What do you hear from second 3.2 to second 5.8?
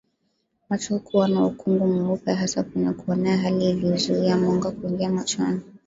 hali inayozuia mwanga kuingia machoni